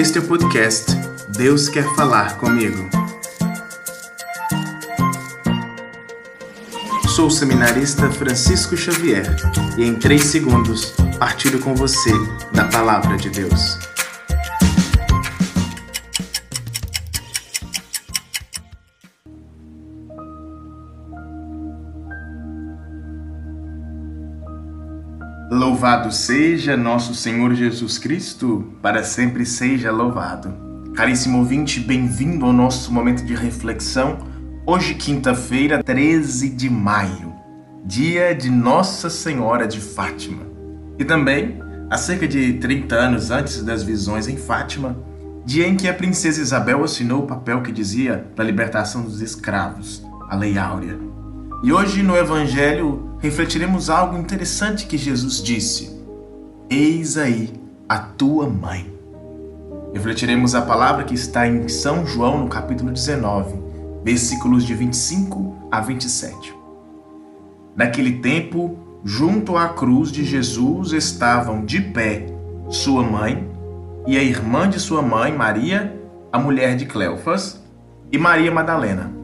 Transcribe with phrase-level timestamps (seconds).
[0.00, 0.92] Este é o podcast
[1.28, 2.88] Deus Quer Falar Comigo.
[7.14, 9.36] Sou o seminarista Francisco Xavier
[9.76, 12.10] e em três segundos partilho com você
[12.50, 13.78] da Palavra de Deus.
[25.50, 30.54] Louvado seja nosso Senhor Jesus Cristo, para sempre seja louvado.
[30.94, 34.18] Caríssimo ouvinte, bem-vindo ao nosso momento de reflexão.
[34.64, 37.34] Hoje, quinta-feira, 13 de maio,
[37.84, 40.46] dia de Nossa Senhora de Fátima.
[40.96, 44.96] E também, há cerca de 30 anos antes das visões em Fátima,
[45.44, 50.00] dia em que a princesa Isabel assinou o papel que dizia da libertação dos escravos,
[50.28, 51.09] a Lei Áurea.
[51.62, 55.94] E hoje no Evangelho refletiremos algo interessante que Jesus disse:
[56.70, 57.52] Eis aí
[57.86, 58.90] a tua mãe.
[59.92, 63.54] Refletiremos a palavra que está em São João, no capítulo 19,
[64.02, 66.54] versículos de 25 a 27.
[67.76, 72.26] Naquele tempo, junto à cruz de Jesus estavam de pé
[72.70, 73.46] sua mãe
[74.06, 75.94] e a irmã de sua mãe, Maria,
[76.32, 77.60] a mulher de Cleofas,
[78.10, 79.19] e Maria Madalena.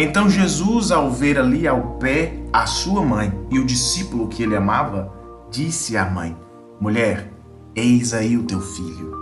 [0.00, 4.54] Então Jesus, ao ver ali ao pé a sua mãe e o discípulo que ele
[4.54, 5.12] amava,
[5.50, 6.36] disse à mãe:
[6.80, 7.32] Mulher,
[7.74, 9.12] eis aí o teu filho.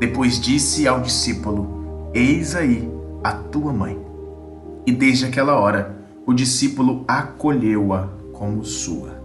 [0.00, 2.90] Depois disse ao discípulo: Eis aí
[3.22, 4.00] a tua mãe.
[4.86, 9.22] E desde aquela hora, o discípulo acolheu-a como sua.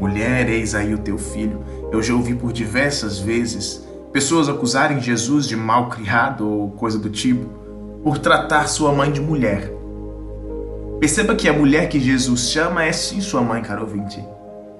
[0.00, 1.62] Mulher, eis aí o teu filho.
[1.92, 7.10] Eu já ouvi por diversas vezes pessoas acusarem Jesus de mal criado ou coisa do
[7.10, 7.55] tipo
[8.06, 9.68] por tratar sua mãe de mulher.
[11.00, 14.24] Perceba que a mulher que Jesus chama é sim sua mãe, caro ouvinte.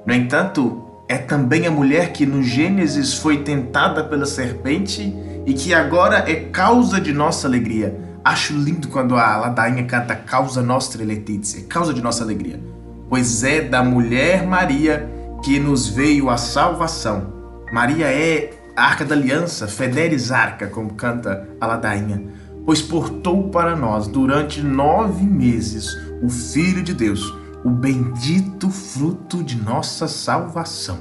[0.06, 5.12] No entanto, é também a mulher que no Gênesis foi tentada pela serpente
[5.44, 7.98] e que agora é causa de nossa alegria.
[8.24, 12.60] Acho lindo quando a ladainha canta causa nostra letizia, causa de nossa alegria.
[13.08, 15.10] Pois é da mulher Maria
[15.42, 17.32] que nos veio a salvação.
[17.72, 22.35] Maria é a arca da aliança, federis arca, como canta a ladainha
[22.66, 27.32] pois portou para nós durante nove meses o Filho de Deus,
[27.64, 30.98] o bendito fruto de nossa salvação.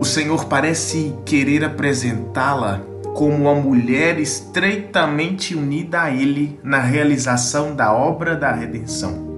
[0.00, 2.80] O Senhor parece querer apresentá-la
[3.14, 9.28] como uma mulher estreitamente unida a Ele na realização da obra da redenção.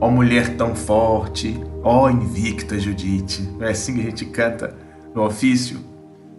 [0.00, 4.74] Ó mulher tão forte, ó invicta Judite, é assim que a gente canta
[5.14, 5.78] no ofício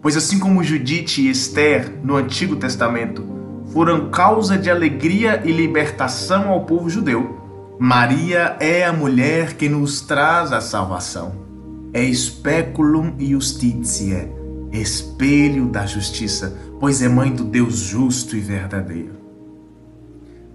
[0.02, 3.26] Pois assim como Judite e Esther no Antigo Testamento
[3.72, 7.38] foram causa de alegria e libertação ao povo judeu,
[7.80, 11.46] Maria é a mulher que nos traz a salvação.
[11.94, 14.32] É speculum justitiae,
[14.72, 19.16] espelho da justiça, pois é mãe do Deus justo e verdadeiro.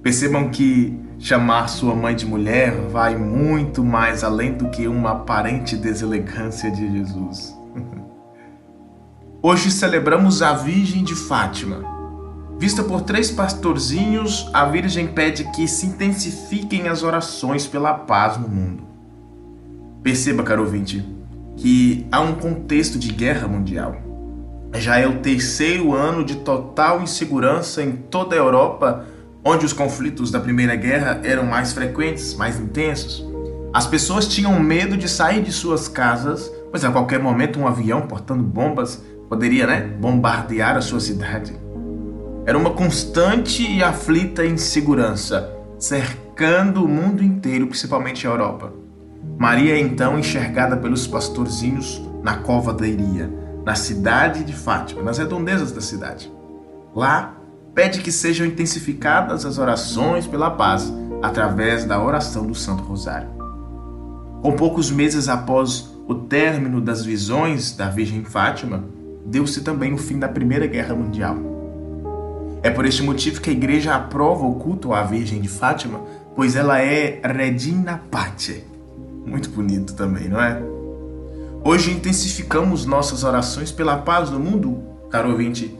[0.03, 5.77] Percebam que chamar sua mãe de mulher vai muito mais além do que uma aparente
[5.77, 7.57] deselegância de Jesus.
[9.45, 11.83] Hoje celebramos a Virgem de Fátima.
[12.61, 18.47] Vista por três pastorzinhos, a Virgem pede que se intensifiquem as orações pela paz no
[18.47, 18.85] mundo.
[20.01, 21.05] Perceba, caro ouvinte,
[21.57, 23.97] que há um contexto de guerra mundial.
[24.75, 29.07] Já é o terceiro ano de total insegurança em toda a Europa,
[29.45, 33.27] onde os conflitos da Primeira Guerra eram mais frequentes, mais intensos.
[33.75, 38.03] As pessoas tinham medo de sair de suas casas, pois a qualquer momento um avião
[38.03, 41.59] portando bombas poderia né, bombardear a sua cidade.
[42.45, 48.75] Era uma constante e aflita insegurança, cercando o mundo inteiro, principalmente a Europa.
[49.39, 53.33] Maria é então enxergada pelos pastorzinhos na cova da Iria,
[53.65, 56.31] na cidade de Fátima, nas redondezas da cidade.
[56.95, 57.35] Lá,
[57.75, 60.93] pede que sejam intensificadas as orações pela paz
[61.23, 63.31] através da oração do Santo Rosário.
[64.43, 68.85] Com poucos meses após o término das visões da Virgem Fátima,
[69.25, 71.37] deu-se também o fim da Primeira Guerra Mundial.
[72.63, 76.01] É por este motivo que a igreja aprova o culto à Virgem de Fátima,
[76.35, 78.65] pois ela é Regina Pace.
[79.27, 80.63] Muito bonito também, não é?
[81.65, 85.77] Hoje intensificamos nossas orações pela paz no mundo, caro ouvinte,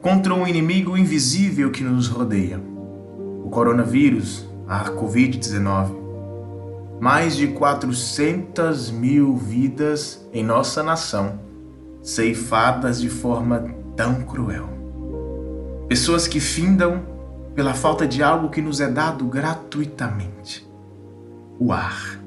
[0.00, 2.60] contra um inimigo invisível que nos rodeia.
[3.44, 6.02] O coronavírus, a Covid-19.
[7.00, 11.51] Mais de 400 mil vidas em nossa nação
[12.02, 13.64] ceifadas de forma
[13.96, 14.68] tão cruel.
[15.88, 17.02] Pessoas que findam
[17.54, 20.66] pela falta de algo que nos é dado gratuitamente:
[21.58, 22.20] o ar.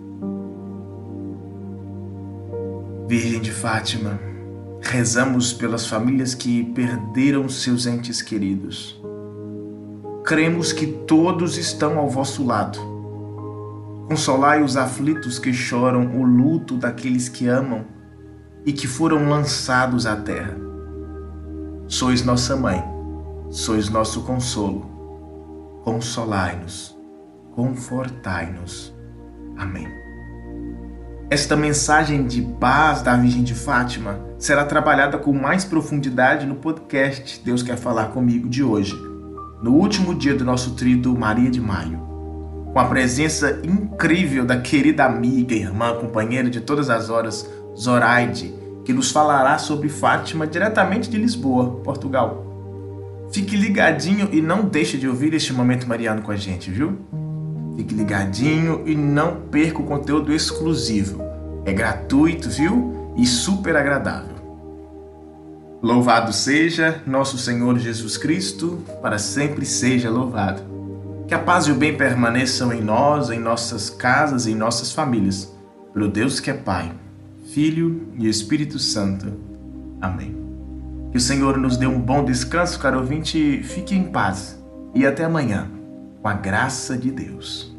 [3.08, 4.20] Virgem de Fátima,
[4.82, 9.00] rezamos pelas famílias que perderam seus entes queridos.
[10.24, 12.80] Cremos que todos estão ao vosso lado.
[14.08, 17.86] Consolai os aflitos que choram o luto daqueles que amam
[18.66, 20.58] e que foram lançados à terra.
[21.88, 22.84] Sois nossa mãe,
[23.50, 24.94] sois nosso consolo.
[25.84, 26.98] Consolai-nos,
[27.54, 28.94] confortai-nos.
[29.56, 29.88] Amém.
[31.30, 37.42] Esta mensagem de paz da Virgem de Fátima será trabalhada com mais profundidade no podcast
[37.44, 38.94] Deus Quer Falar Comigo de hoje,
[39.62, 42.00] no último dia do nosso trido Maria de Maio.
[42.72, 48.94] Com a presença incrível da querida amiga, irmã, companheira de todas as horas, Zoraide, que
[48.94, 52.46] nos falará sobre Fátima diretamente de Lisboa, Portugal.
[53.32, 56.98] Fique ligadinho e não deixe de ouvir este momento mariano com a gente, viu?
[57.76, 61.22] Fique ligadinho e não perca o conteúdo exclusivo.
[61.66, 63.14] É gratuito, viu?
[63.18, 64.36] E super agradável.
[65.82, 70.62] Louvado seja nosso Senhor Jesus Cristo, para sempre seja louvado.
[71.28, 74.92] Que a paz e o bem permaneçam em nós, em nossas casas e em nossas
[74.92, 75.54] famílias,
[75.94, 76.92] pelo Deus que é Pai,
[77.54, 79.34] Filho e Espírito Santo.
[80.02, 80.36] Amém.
[81.12, 83.62] Que o Senhor nos dê um bom descanso, caro ouvinte.
[83.64, 84.62] Fique em paz
[84.94, 85.70] e até amanhã,
[86.22, 87.75] com a graça de Deus.